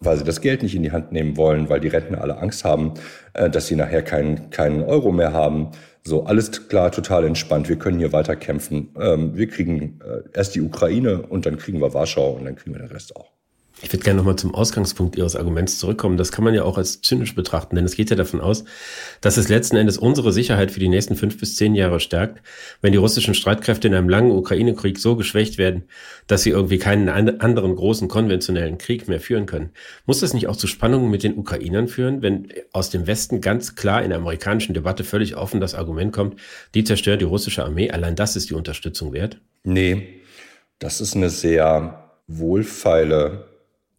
weil 0.00 0.16
sie 0.16 0.24
das 0.24 0.40
Geld 0.40 0.62
nicht 0.62 0.74
in 0.74 0.82
die 0.82 0.90
Hand 0.90 1.12
nehmen 1.12 1.36
wollen, 1.36 1.68
weil 1.68 1.78
die 1.78 1.88
Rentner 1.88 2.20
alle 2.20 2.38
Angst 2.38 2.64
haben, 2.64 2.94
äh, 3.34 3.48
dass 3.48 3.68
sie 3.68 3.76
nachher 3.76 4.02
keinen, 4.02 4.50
keinen 4.50 4.82
Euro 4.82 5.12
mehr 5.12 5.32
haben. 5.32 5.70
So, 6.02 6.24
alles 6.24 6.68
klar, 6.68 6.90
total 6.90 7.24
entspannt. 7.24 7.68
Wir 7.68 7.76
können 7.76 7.98
hier 7.98 8.12
weiter 8.12 8.34
kämpfen. 8.34 8.94
Ähm, 8.98 9.36
wir 9.36 9.46
kriegen 9.46 10.00
äh, 10.02 10.22
erst 10.32 10.54
die 10.54 10.62
Ukraine 10.62 11.22
und 11.22 11.46
dann 11.46 11.56
kriegen 11.56 11.80
wir 11.80 11.94
Warschau 11.94 12.32
und 12.32 12.46
dann 12.46 12.56
kriegen 12.56 12.74
wir 12.74 12.80
den 12.80 12.90
Rest 12.90 13.14
auch. 13.14 13.39
Ich 13.82 13.90
würde 13.92 14.04
gerne 14.04 14.18
nochmal 14.18 14.36
zum 14.36 14.54
Ausgangspunkt 14.54 15.16
Ihres 15.16 15.36
Arguments 15.36 15.78
zurückkommen. 15.78 16.18
Das 16.18 16.32
kann 16.32 16.44
man 16.44 16.52
ja 16.52 16.64
auch 16.64 16.76
als 16.76 17.00
zynisch 17.00 17.34
betrachten, 17.34 17.76
denn 17.76 17.86
es 17.86 17.96
geht 17.96 18.10
ja 18.10 18.16
davon 18.16 18.40
aus, 18.40 18.64
dass 19.22 19.38
es 19.38 19.48
letzten 19.48 19.76
Endes 19.76 19.96
unsere 19.96 20.32
Sicherheit 20.32 20.70
für 20.70 20.80
die 20.80 20.88
nächsten 20.88 21.16
fünf 21.16 21.38
bis 21.38 21.56
zehn 21.56 21.74
Jahre 21.74 21.98
stärkt, 21.98 22.42
wenn 22.82 22.92
die 22.92 22.98
russischen 22.98 23.32
Streitkräfte 23.32 23.88
in 23.88 23.94
einem 23.94 24.10
langen 24.10 24.32
Ukraine-Krieg 24.32 24.98
so 24.98 25.16
geschwächt 25.16 25.56
werden, 25.56 25.84
dass 26.26 26.42
sie 26.42 26.50
irgendwie 26.50 26.78
keinen 26.78 27.08
anderen 27.08 27.74
großen 27.74 28.08
konventionellen 28.08 28.76
Krieg 28.76 29.08
mehr 29.08 29.20
führen 29.20 29.46
können. 29.46 29.70
Muss 30.04 30.20
das 30.20 30.34
nicht 30.34 30.46
auch 30.46 30.56
zu 30.56 30.66
Spannungen 30.66 31.10
mit 31.10 31.22
den 31.22 31.38
Ukrainern 31.38 31.88
führen, 31.88 32.20
wenn 32.20 32.48
aus 32.72 32.90
dem 32.90 33.06
Westen 33.06 33.40
ganz 33.40 33.76
klar 33.76 34.02
in 34.02 34.10
der 34.10 34.18
amerikanischen 34.18 34.74
Debatte 34.74 35.04
völlig 35.04 35.36
offen 35.36 35.60
das 35.60 35.74
Argument 35.74 36.12
kommt, 36.12 36.38
die 36.74 36.84
zerstören 36.84 37.18
die 37.18 37.24
russische 37.24 37.64
Armee, 37.64 37.90
allein 37.90 38.14
das 38.14 38.36
ist 38.36 38.50
die 38.50 38.54
Unterstützung 38.54 39.14
wert? 39.14 39.40
Nee, 39.64 40.20
das 40.78 41.00
ist 41.00 41.16
eine 41.16 41.30
sehr 41.30 42.10
wohlfeile 42.26 43.50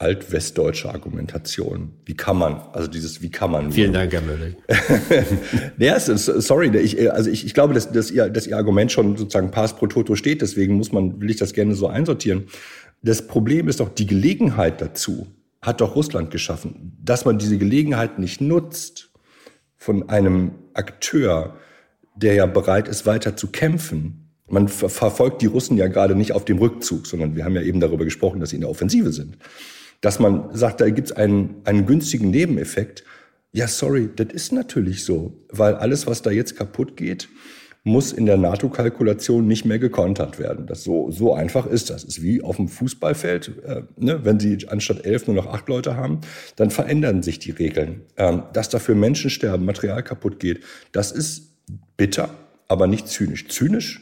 altwestdeutsche 0.01 0.89
Argumentation. 0.89 1.93
Wie 2.05 2.15
kann 2.15 2.35
man? 2.37 2.59
Also 2.73 2.87
dieses, 2.87 3.21
wie 3.21 3.29
kann 3.29 3.51
man? 3.51 3.71
Vielen 3.71 3.93
Dank, 3.93 4.11
Herr 4.11 4.21
Möller. 4.21 4.47
ja, 5.77 5.99
sorry, 5.99 6.75
ich, 6.75 7.11
also 7.11 7.29
ich, 7.29 7.45
ich 7.45 7.53
glaube, 7.53 7.75
dass, 7.75 7.91
dass, 7.91 8.09
ihr, 8.09 8.29
dass 8.29 8.47
Ihr 8.47 8.57
Argument 8.57 8.91
schon 8.91 9.15
sozusagen 9.15 9.51
pars 9.51 9.75
pro 9.75 9.85
toto 9.85 10.15
steht, 10.15 10.41
deswegen 10.41 10.73
muss 10.73 10.91
man, 10.91 11.21
will 11.21 11.29
ich 11.29 11.37
das 11.37 11.53
gerne 11.53 11.75
so 11.75 11.87
einsortieren. 11.87 12.45
Das 13.03 13.27
Problem 13.27 13.67
ist 13.67 13.79
doch, 13.79 13.89
die 13.89 14.07
Gelegenheit 14.07 14.81
dazu 14.81 15.27
hat 15.61 15.81
doch 15.81 15.95
Russland 15.95 16.31
geschaffen. 16.31 16.97
Dass 17.03 17.23
man 17.25 17.37
diese 17.37 17.59
Gelegenheit 17.59 18.17
nicht 18.17 18.41
nutzt 18.41 19.11
von 19.77 20.09
einem 20.09 20.53
Akteur, 20.73 21.57
der 22.15 22.33
ja 22.33 22.47
bereit 22.47 22.87
ist, 22.87 23.05
weiter 23.05 23.37
zu 23.37 23.47
kämpfen. 23.47 24.31
Man 24.49 24.67
ver 24.67 24.89
verfolgt 24.89 25.43
die 25.43 25.45
Russen 25.45 25.77
ja 25.77 25.87
gerade 25.87 26.15
nicht 26.15 26.31
auf 26.31 26.43
dem 26.43 26.57
Rückzug, 26.57 27.05
sondern 27.05 27.35
wir 27.35 27.45
haben 27.45 27.55
ja 27.55 27.61
eben 27.61 27.79
darüber 27.79 28.03
gesprochen, 28.03 28.39
dass 28.39 28.49
sie 28.49 28.55
in 28.55 28.61
der 28.61 28.69
Offensive 28.71 29.13
sind 29.13 29.37
dass 30.01 30.19
man 30.19 30.49
sagt, 30.53 30.81
da 30.81 30.89
gibt's 30.89 31.11
einen, 31.11 31.61
einen 31.63 31.85
günstigen 31.85 32.29
Nebeneffekt. 32.29 33.03
Ja, 33.51 33.67
sorry, 33.67 34.09
das 34.15 34.27
ist 34.33 34.51
natürlich 34.51 35.05
so, 35.05 35.33
weil 35.49 35.75
alles, 35.75 36.07
was 36.07 36.21
da 36.21 36.31
jetzt 36.31 36.55
kaputt 36.55 36.97
geht, 36.97 37.29
muss 37.83 38.11
in 38.11 38.27
der 38.27 38.37
NATO-Kalkulation 38.37 39.47
nicht 39.47 39.65
mehr 39.65 39.79
gekontert 39.79 40.37
werden. 40.37 40.67
Das 40.67 40.83
so, 40.83 41.09
so 41.09 41.33
einfach 41.33 41.65
ist 41.65 41.89
das. 41.89 42.03
Ist 42.03 42.21
wie 42.21 42.41
auf 42.43 42.57
dem 42.57 42.67
Fußballfeld. 42.67 43.51
Äh, 43.65 43.83
ne? 43.97 44.23
Wenn 44.23 44.39
Sie 44.39 44.67
anstatt 44.67 45.03
elf 45.03 45.25
nur 45.25 45.35
noch 45.35 45.47
acht 45.47 45.67
Leute 45.67 45.95
haben, 45.95 46.21
dann 46.57 46.69
verändern 46.69 47.23
sich 47.23 47.39
die 47.39 47.51
Regeln. 47.51 48.01
Ähm, 48.17 48.43
dass 48.53 48.69
dafür 48.69 48.93
Menschen 48.93 49.31
sterben, 49.31 49.65
Material 49.65 50.03
kaputt 50.03 50.39
geht, 50.39 50.63
das 50.91 51.11
ist 51.11 51.55
bitter, 51.97 52.29
aber 52.67 52.85
nicht 52.85 53.07
zynisch. 53.07 53.47
Zynisch 53.47 54.01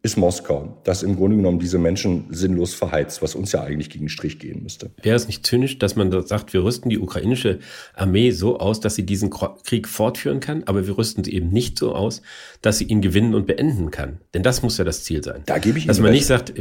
ist 0.00 0.16
Moskau, 0.16 0.80
das 0.84 1.02
im 1.02 1.16
Grunde 1.16 1.36
genommen 1.36 1.58
diese 1.58 1.78
Menschen 1.78 2.26
sinnlos 2.30 2.72
verheizt, 2.72 3.20
was 3.20 3.34
uns 3.34 3.50
ja 3.50 3.62
eigentlich 3.62 3.90
gegen 3.90 4.04
den 4.04 4.08
Strich 4.08 4.38
gehen 4.38 4.62
müsste. 4.62 4.90
Wäre 5.02 5.16
es 5.16 5.26
nicht 5.26 5.44
zynisch, 5.44 5.78
dass 5.78 5.96
man 5.96 6.12
sagt, 6.24 6.52
wir 6.52 6.62
rüsten 6.62 6.88
die 6.88 7.00
ukrainische 7.00 7.58
Armee 7.94 8.30
so 8.30 8.60
aus, 8.60 8.78
dass 8.78 8.94
sie 8.94 9.04
diesen 9.04 9.30
Krieg 9.30 9.88
fortführen 9.88 10.38
kann, 10.38 10.62
aber 10.64 10.86
wir 10.86 10.96
rüsten 10.96 11.24
sie 11.24 11.34
eben 11.34 11.48
nicht 11.48 11.78
so 11.78 11.96
aus, 11.96 12.22
dass 12.62 12.78
sie 12.78 12.84
ihn 12.84 13.00
gewinnen 13.00 13.34
und 13.34 13.48
beenden 13.48 13.90
kann? 13.90 14.20
Denn 14.34 14.44
das 14.44 14.62
muss 14.62 14.78
ja 14.78 14.84
das 14.84 15.02
Ziel 15.02 15.24
sein. 15.24 15.42
Da 15.46 15.58
gebe 15.58 15.78
ich 15.78 15.84
Ihnen 15.84 15.88
Dass 15.88 15.98
man 15.98 16.10
recht. 16.10 16.20
nicht 16.20 16.26
sagt, 16.26 16.52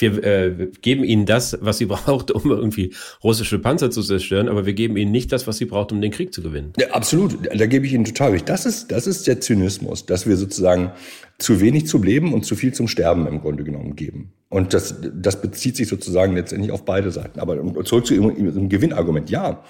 wir 0.00 0.22
äh, 0.24 0.68
geben 0.80 1.04
ihnen 1.04 1.26
das, 1.26 1.58
was 1.60 1.78
sie 1.78 1.86
braucht, 1.86 2.30
um 2.30 2.50
irgendwie 2.50 2.94
russische 3.22 3.58
Panzer 3.58 3.90
zu 3.90 4.02
zerstören, 4.02 4.48
aber 4.48 4.66
wir 4.66 4.74
geben 4.74 4.96
ihnen 4.96 5.12
nicht 5.12 5.32
das, 5.32 5.46
was 5.46 5.58
sie 5.58 5.64
braucht, 5.64 5.92
um 5.92 6.00
den 6.00 6.10
Krieg 6.10 6.32
zu 6.32 6.42
gewinnen. 6.42 6.72
Ja, 6.78 6.90
absolut, 6.90 7.38
da 7.54 7.66
gebe 7.66 7.86
ich 7.86 7.92
Ihnen 7.92 8.04
total 8.04 8.32
recht. 8.32 8.48
Das 8.48 8.66
ist, 8.66 8.90
das 8.92 9.06
ist 9.06 9.26
der 9.26 9.40
Zynismus, 9.40 10.06
dass 10.06 10.26
wir 10.26 10.36
sozusagen 10.36 10.92
zu 11.38 11.60
wenig 11.60 11.86
zum 11.86 12.02
Leben 12.02 12.34
und 12.34 12.44
zu 12.44 12.56
viel 12.56 12.72
zum 12.72 12.88
Sterben 12.88 13.26
im 13.26 13.40
Grunde 13.40 13.64
genommen 13.64 13.96
geben. 13.96 14.32
Und 14.48 14.74
das, 14.74 14.96
das 15.14 15.40
bezieht 15.40 15.76
sich 15.76 15.88
sozusagen 15.88 16.34
letztendlich 16.34 16.72
auf 16.72 16.84
beide 16.84 17.10
Seiten. 17.10 17.38
Aber 17.38 17.84
zurück 17.84 18.06
zu 18.06 18.14
Ihrem 18.14 18.68
Gewinnargument. 18.68 19.30
Ja, 19.30 19.62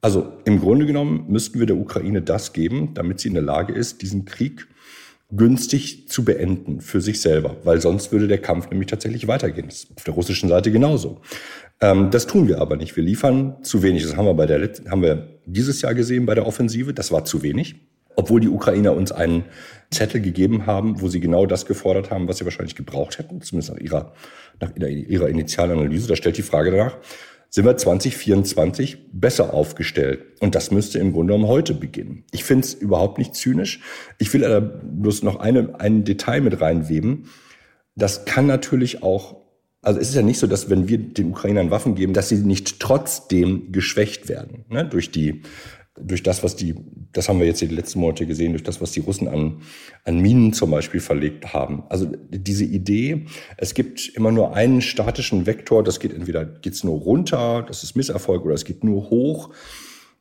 also 0.00 0.32
im 0.44 0.60
Grunde 0.60 0.86
genommen 0.86 1.24
müssten 1.28 1.58
wir 1.58 1.66
der 1.66 1.76
Ukraine 1.76 2.22
das 2.22 2.52
geben, 2.52 2.94
damit 2.94 3.20
sie 3.20 3.28
in 3.28 3.34
der 3.34 3.42
Lage 3.42 3.72
ist, 3.72 4.02
diesen 4.02 4.24
Krieg 4.24 4.66
günstig 5.30 6.08
zu 6.08 6.24
beenden 6.24 6.80
für 6.80 7.00
sich 7.00 7.20
selber, 7.20 7.56
weil 7.64 7.80
sonst 7.80 8.12
würde 8.12 8.28
der 8.28 8.38
Kampf 8.38 8.70
nämlich 8.70 8.88
tatsächlich 8.88 9.26
weitergehen. 9.26 9.66
Das 9.66 9.84
ist 9.84 9.96
auf 9.96 10.04
der 10.04 10.14
russischen 10.14 10.48
Seite 10.48 10.70
genauso. 10.70 11.20
Ähm, 11.80 12.10
das 12.10 12.26
tun 12.26 12.46
wir 12.46 12.60
aber 12.60 12.76
nicht. 12.76 12.96
Wir 12.96 13.02
liefern 13.02 13.56
zu 13.62 13.82
wenig. 13.82 14.02
Das 14.04 14.16
haben 14.16 14.26
wir 14.26 14.34
bei 14.34 14.46
der 14.46 14.70
haben 14.88 15.02
wir 15.02 15.40
dieses 15.44 15.82
Jahr 15.82 15.94
gesehen 15.94 16.26
bei 16.26 16.34
der 16.34 16.46
Offensive. 16.46 16.94
Das 16.94 17.10
war 17.10 17.24
zu 17.24 17.42
wenig 17.42 17.76
obwohl 18.16 18.40
die 18.40 18.48
Ukrainer 18.48 18.94
uns 18.94 19.12
einen 19.12 19.44
Zettel 19.90 20.20
gegeben 20.20 20.66
haben, 20.66 21.00
wo 21.00 21.08
sie 21.08 21.20
genau 21.20 21.46
das 21.46 21.66
gefordert 21.66 22.10
haben, 22.10 22.26
was 22.26 22.38
sie 22.38 22.44
wahrscheinlich 22.44 22.74
gebraucht 22.74 23.18
hätten, 23.18 23.40
zumindest 23.42 23.74
nach 23.74 23.80
ihrer, 23.80 24.12
nach 24.58 24.74
ihrer 24.74 25.28
Initialanalyse. 25.28 26.08
Da 26.08 26.16
stellt 26.16 26.38
die 26.38 26.42
Frage 26.42 26.72
danach, 26.72 26.96
sind 27.50 27.64
wir 27.64 27.76
2024 27.76 29.10
besser 29.12 29.54
aufgestellt? 29.54 30.24
Und 30.40 30.54
das 30.54 30.70
müsste 30.70 30.98
im 30.98 31.12
Grunde 31.12 31.32
genommen 31.32 31.48
heute 31.48 31.74
beginnen. 31.74 32.24
Ich 32.32 32.44
finde 32.44 32.66
es 32.66 32.74
überhaupt 32.74 33.18
nicht 33.18 33.34
zynisch. 33.34 33.80
Ich 34.18 34.32
will 34.32 34.44
aber 34.44 34.60
bloß 34.60 35.22
noch 35.22 35.36
eine, 35.36 35.80
ein 35.80 36.04
Detail 36.04 36.40
mit 36.40 36.60
reinweben. 36.60 37.28
Das 37.94 38.24
kann 38.24 38.46
natürlich 38.46 39.02
auch 39.02 39.46
also 39.82 40.00
es 40.00 40.08
ist 40.08 40.16
ja 40.16 40.22
nicht 40.22 40.40
so, 40.40 40.48
dass 40.48 40.68
wenn 40.68 40.88
wir 40.88 40.98
den 40.98 41.30
Ukrainern 41.30 41.70
Waffen 41.70 41.94
geben, 41.94 42.12
dass 42.12 42.28
sie 42.28 42.38
nicht 42.38 42.80
trotzdem 42.80 43.70
geschwächt 43.70 44.28
werden 44.28 44.64
ne, 44.68 44.84
durch 44.84 45.12
die 45.12 45.42
durch 45.98 46.22
das, 46.22 46.42
was 46.42 46.56
die, 46.56 46.74
das 47.12 47.28
haben 47.28 47.38
wir 47.38 47.46
jetzt 47.46 47.60
die 47.60 47.66
letzten 47.66 48.00
Monate 48.00 48.26
gesehen, 48.26 48.52
durch 48.52 48.62
das, 48.62 48.80
was 48.80 48.92
die 48.92 49.00
Russen 49.00 49.28
an, 49.28 49.62
an 50.04 50.18
Minen 50.18 50.52
zum 50.52 50.70
Beispiel 50.70 51.00
verlegt 51.00 51.54
haben. 51.54 51.84
Also 51.88 52.06
diese 52.30 52.64
Idee, 52.64 53.26
es 53.56 53.74
gibt 53.74 54.08
immer 54.08 54.32
nur 54.32 54.54
einen 54.54 54.80
statischen 54.80 55.46
Vektor, 55.46 55.82
das 55.82 56.00
geht 56.00 56.12
entweder 56.12 56.44
geht's 56.44 56.84
nur 56.84 56.98
runter, 56.98 57.64
das 57.66 57.82
ist 57.82 57.96
Misserfolg, 57.96 58.44
oder 58.44 58.54
es 58.54 58.64
geht 58.64 58.84
nur 58.84 59.10
hoch. 59.10 59.50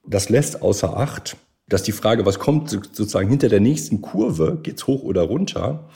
Das 0.07 0.29
lässt 0.29 0.61
außer 0.61 0.97
Acht, 0.97 1.37
dass 1.67 1.83
die 1.83 1.91
Frage, 1.91 2.25
was 2.25 2.39
kommt 2.39 2.69
sozusagen 2.69 3.29
hinter 3.29 3.49
der 3.49 3.59
nächsten 3.59 4.01
Kurve, 4.01 4.59
geht's 4.61 4.87
hoch 4.87 5.03
oder 5.03 5.23
runter, 5.23 5.89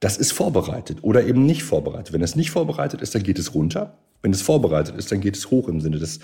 das 0.00 0.18
ist 0.18 0.32
vorbereitet 0.32 0.98
oder 1.02 1.24
eben 1.24 1.46
nicht 1.46 1.62
vorbereitet. 1.62 2.12
Wenn 2.12 2.22
es 2.22 2.36
nicht 2.36 2.50
vorbereitet 2.50 3.00
ist, 3.00 3.14
dann 3.14 3.22
geht 3.22 3.38
es 3.38 3.54
runter. 3.54 3.98
Wenn 4.22 4.32
es 4.32 4.42
vorbereitet 4.42 4.96
ist, 4.96 5.10
dann 5.10 5.20
geht 5.20 5.36
es 5.36 5.50
hoch 5.50 5.68
im 5.68 5.80
Sinne 5.80 5.98
des 5.98 6.20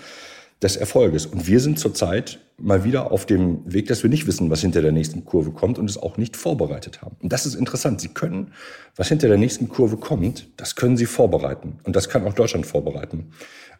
des 0.61 0.75
Erfolges. 0.75 1.25
Und 1.25 1.47
wir 1.47 1.59
sind 1.59 1.79
zurzeit 1.79 2.39
mal 2.57 2.83
wieder 2.83 3.11
auf 3.11 3.25
dem 3.25 3.61
Weg, 3.65 3.87
dass 3.87 4.03
wir 4.03 4.09
nicht 4.09 4.27
wissen, 4.27 4.49
was 4.51 4.61
hinter 4.61 4.81
der 4.81 4.91
nächsten 4.91 5.25
Kurve 5.25 5.51
kommt 5.51 5.79
und 5.79 5.89
es 5.89 5.97
auch 5.97 6.17
nicht 6.17 6.37
vorbereitet 6.37 7.01
haben. 7.01 7.15
Und 7.21 7.33
das 7.33 7.45
ist 7.45 7.55
interessant. 7.55 7.99
Sie 7.99 8.09
können, 8.09 8.53
was 8.95 9.07
hinter 9.07 9.27
der 9.27 9.37
nächsten 9.37 9.69
Kurve 9.69 9.97
kommt, 9.97 10.47
das 10.57 10.75
können 10.75 10.97
Sie 10.97 11.07
vorbereiten. 11.07 11.79
Und 11.83 11.95
das 11.95 12.09
kann 12.09 12.25
auch 12.25 12.33
Deutschland 12.33 12.67
vorbereiten. 12.67 13.31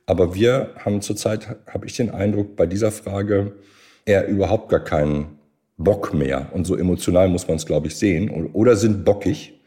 Aber 0.08 0.34
wir 0.34 0.72
haben 0.84 1.02
zurzeit, 1.02 1.56
habe 1.68 1.86
ich 1.86 1.96
den 1.96 2.10
Eindruck, 2.10 2.56
bei 2.56 2.66
dieser 2.66 2.92
Frage 2.92 3.54
eher 4.06 4.28
überhaupt 4.28 4.70
gar 4.70 4.84
keinen 4.84 5.38
Bock 5.78 6.14
mehr. 6.14 6.50
Und 6.54 6.66
so 6.66 6.76
emotional 6.76 7.30
muss 7.30 7.48
man 7.48 7.58
es, 7.58 7.68
glaube 7.68 7.88
ich, 7.88 7.96
sehen. 7.96 8.30
Oder 8.54 8.76
sind 8.76 9.06
bockig 9.06 9.62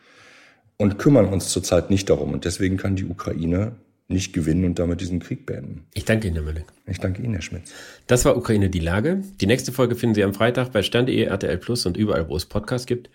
und 0.76 0.98
kümmern 0.98 1.26
uns 1.26 1.50
zurzeit 1.50 1.90
nicht 1.90 2.10
darum. 2.10 2.32
Und 2.32 2.44
deswegen 2.44 2.76
kann 2.76 2.96
die 2.96 3.04
Ukraine 3.04 3.76
nicht 4.08 4.32
gewinnen 4.32 4.64
und 4.64 4.78
damit 4.78 5.00
diesen 5.00 5.20
Krieg 5.20 5.46
beenden. 5.46 5.86
Ich 5.94 6.04
danke 6.04 6.28
Ihnen, 6.28 6.36
Herr 6.36 6.44
Mölling. 6.44 6.64
Ich 6.86 6.98
danke 6.98 7.22
Ihnen, 7.22 7.32
Herr 7.32 7.42
Schmitz. 7.42 7.72
Das 8.06 8.24
war 8.24 8.36
Ukraine 8.36 8.68
die 8.68 8.80
Lage. 8.80 9.22
Die 9.40 9.46
nächste 9.46 9.72
Folge 9.72 9.94
finden 9.94 10.14
Sie 10.14 10.24
am 10.24 10.34
Freitag 10.34 10.72
bei 10.72 10.82
Stand.de, 10.82 11.22
RTL 11.22 11.58
Plus 11.58 11.86
und 11.86 11.96
überall, 11.96 12.28
wo 12.28 12.36
es 12.36 12.44
Podcasts 12.44 12.86
gibt. 12.86 13.08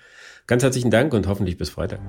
Ganz 0.47 0.63
herzlichen 0.63 0.89
Dank 0.89 1.13
und 1.13 1.27
hoffentlich 1.27 1.57
bis 1.57 1.69
Freitag. 1.69 1.99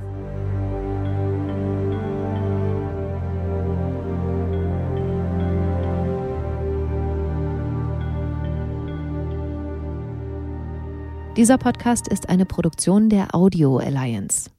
Dieser 11.37 11.59
Podcast 11.59 12.09
ist 12.09 12.29
eine 12.29 12.45
Produktion 12.45 13.09
der 13.09 13.35
Audio 13.35 13.79
Alliance. 13.79 14.51